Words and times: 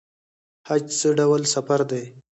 حج 0.67 0.83
څه 0.99 1.07
ډول 1.19 1.41
سفر 1.53 1.79
دی؟ 1.91 2.03